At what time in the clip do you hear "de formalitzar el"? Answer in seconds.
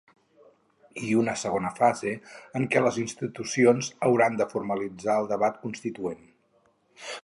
4.43-5.33